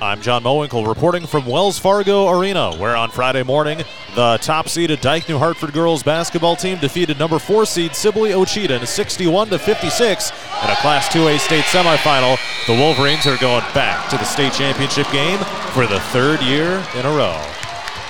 [0.00, 3.82] I'm John Mowinkle reporting from Wells Fargo Arena, where on Friday morning,
[4.14, 8.86] the top seeded Dike New Hartford girls basketball team defeated number four seed Sibley Ocheyedan
[8.86, 12.38] 61 to 56 in a Class 2A state semifinal.
[12.68, 15.40] The Wolverines are going back to the state championship game
[15.74, 17.44] for the third year in a row.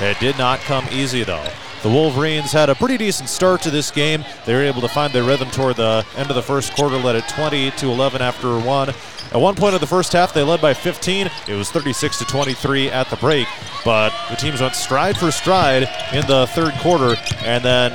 [0.00, 1.48] It did not come easy though.
[1.82, 4.24] The Wolverines had a pretty decent start to this game.
[4.45, 7.14] They were able to find their rhythm toward the end of the first quarter, led
[7.14, 8.88] at 20 to 11 after one.
[8.88, 11.30] At one point of the first half, they led by 15.
[11.46, 13.46] It was 36 to 23 at the break,
[13.84, 17.14] but the teams went stride for stride in the third quarter,
[17.45, 17.92] and then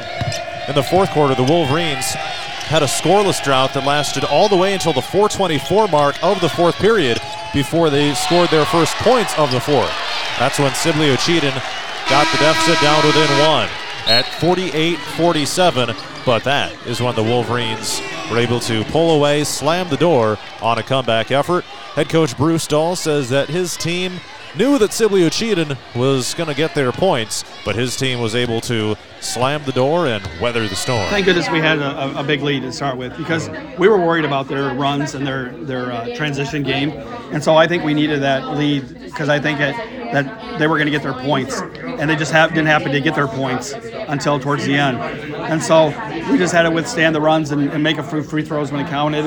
[0.69, 4.73] in the fourth quarter, the Wolverines had a scoreless drought that lasted all the way
[4.73, 7.19] until the 424 mark of the fourth period
[7.53, 9.91] before they scored their first points of the fourth.
[10.39, 11.61] That's when Sibley Ocheyedan
[12.09, 13.69] got the deficit down within one
[14.07, 15.95] at 48 47.
[16.25, 20.77] But that is when the Wolverines were able to pull away, slam the door on
[20.77, 21.65] a comeback effort.
[21.95, 24.13] Head coach Bruce Dahl says that his team
[24.55, 28.61] knew that Sibley Ocheyedan was going to get their points, but his team was able
[28.61, 31.07] to slam the door and weather the storm.
[31.09, 34.25] Thank goodness we had a, a big lead to start with because we were worried
[34.25, 36.91] about their runs and their their uh, transition game,
[37.31, 40.87] and so I think we needed that lead because I think that they were going
[40.87, 43.73] to get their points, and they just didn't happen to get their points
[44.07, 45.87] until towards the end, and so
[46.31, 48.85] we just had to withstand the runs and, and make a few free throws when
[48.85, 49.25] it counted,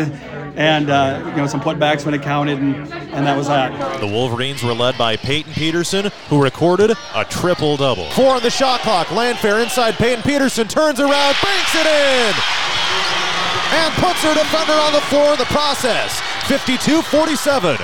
[0.56, 4.00] and uh, you know some putbacks when it counted, and, and that was that.
[4.00, 8.08] The Wolverines were led by Peyton Peterson, who recorded a triple double.
[8.10, 9.08] Four on the shot clock.
[9.08, 9.94] Landfair inside.
[9.94, 12.34] Peyton Peterson turns around, banks it in,
[13.76, 16.20] and puts her defender on the floor in the process.
[16.46, 17.76] 52-47.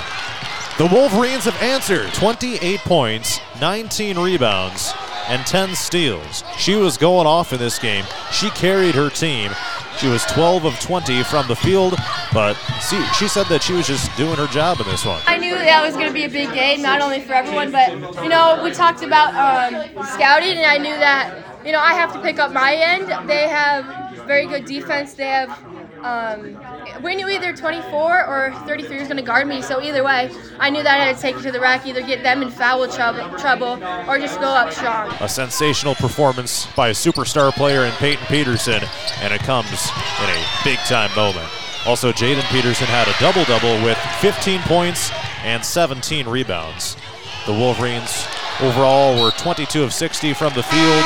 [0.78, 4.92] The Wolverines have answered 28 points, 19 rebounds,
[5.28, 6.42] and 10 steals.
[6.58, 8.04] She was going off in this game.
[8.32, 9.52] She carried her team.
[9.98, 11.94] She was 12 of 20 from the field,
[12.32, 15.22] but see, she said that she was just doing her job in this one.
[15.28, 17.92] I knew that was going to be a big game, not only for everyone, but
[18.24, 22.12] you know, we talked about um, scouting, and I knew that you know I have
[22.14, 23.28] to pick up my end.
[23.28, 25.14] They have very good defense.
[25.14, 25.56] They have
[26.04, 26.58] um,
[27.02, 29.62] we knew either 24 or 33 was going to guard me.
[29.62, 32.02] So either way, I knew that I had to take it to the rack, either
[32.02, 35.14] get them in foul trouble, or just go up strong.
[35.20, 38.82] A sensational performance by a superstar player in Peyton Peterson,
[39.20, 41.48] and it comes in a big-time moment.
[41.86, 45.10] Also, Jaden Peterson had a double-double with 15 points
[45.42, 46.96] and 17 rebounds.
[47.46, 48.26] The Wolverines
[48.60, 51.04] overall were 22 of 60 from the field,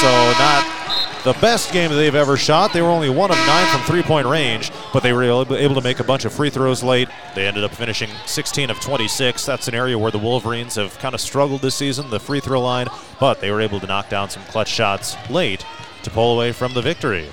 [0.00, 0.83] so not
[1.24, 2.72] the best game they've ever shot.
[2.72, 5.80] They were only one of nine from three point range, but they were able to
[5.80, 7.08] make a bunch of free throws late.
[7.34, 9.46] They ended up finishing 16 of 26.
[9.46, 12.60] That's an area where the Wolverines have kind of struggled this season, the free throw
[12.60, 15.64] line, but they were able to knock down some clutch shots late
[16.02, 17.26] to pull away from the victory.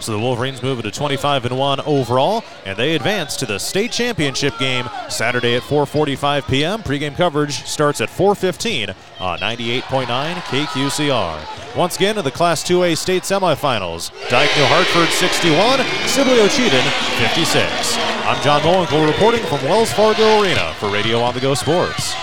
[0.00, 3.92] So the Wolverines move to 25 and 1 overall, and they advance to the state
[3.92, 6.82] championship game Saturday at 4:45 p.m.
[6.82, 11.65] Pregame coverage starts at 4:15 on 98.9 KQCR.
[11.76, 16.82] Once again, in the Class 2A state semifinals, Dike New Hartford 61, Sibley Ocheyedan
[17.20, 17.98] 56.
[18.24, 22.14] I'm John Mowinkle reporting from Wells Fargo Arena for Radio on the Go Sports.